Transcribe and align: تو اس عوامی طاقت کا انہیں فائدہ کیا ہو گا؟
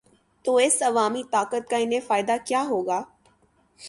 تو 0.45 0.55
اس 0.55 0.81
عوامی 0.81 1.23
طاقت 1.31 1.69
کا 1.69 1.77
انہیں 1.77 1.99
فائدہ 2.07 2.35
کیا 2.45 2.65
ہو 2.69 2.81
گا؟ 2.87 3.01